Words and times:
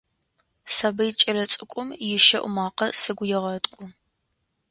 Сабый 0.75 1.11
кӏэлэцӏыкӏум 1.19 1.89
ищэӏу 2.11 2.51
макъэ 2.55 2.87
сыгу 3.01 3.25
егъэткӏу. 3.37 3.85